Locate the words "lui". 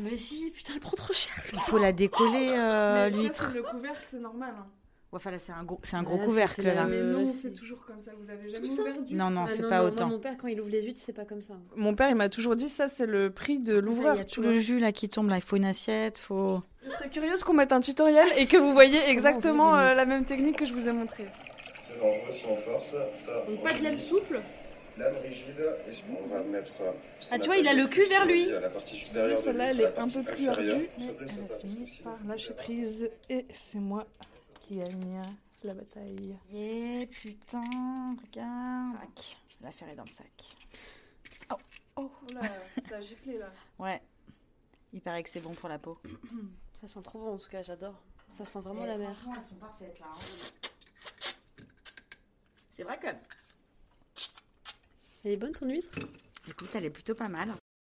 28.26-28.46